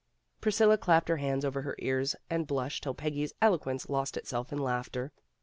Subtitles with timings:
[0.39, 4.57] Priscilla clapped her hands over her ears and blushed till Peggy's eloquence lost itself in
[4.57, 5.11] laughter.